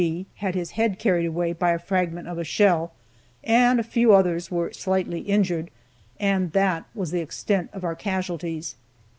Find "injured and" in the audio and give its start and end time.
5.19-6.53